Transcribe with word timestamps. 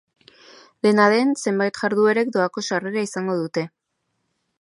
Dena 0.85 1.03
den, 1.13 1.33
zenbait 1.43 1.77
jarduerek 1.81 2.31
doako 2.39 2.65
sarrera 2.71 3.05
izango 3.11 3.37
dute. 3.43 3.67